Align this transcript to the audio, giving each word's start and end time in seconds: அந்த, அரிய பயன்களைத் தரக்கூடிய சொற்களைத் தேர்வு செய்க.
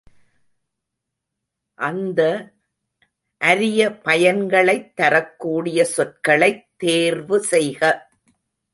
அந்த, 1.75 2.51
அரிய 3.37 3.89
பயன்களைத் 3.89 4.95
தரக்கூடிய 4.95 5.85
சொற்களைத் 5.85 6.69
தேர்வு 6.77 7.39
செய்க. 7.39 8.09